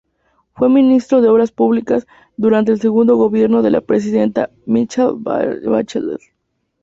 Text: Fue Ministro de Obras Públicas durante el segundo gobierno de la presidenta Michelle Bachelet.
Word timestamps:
Fue 0.55 0.67
Ministro 0.67 1.21
de 1.21 1.29
Obras 1.29 1.51
Públicas 1.51 2.07
durante 2.35 2.71
el 2.71 2.81
segundo 2.81 3.17
gobierno 3.17 3.61
de 3.61 3.69
la 3.69 3.81
presidenta 3.81 4.49
Michelle 4.65 5.13
Bachelet. 5.17 6.21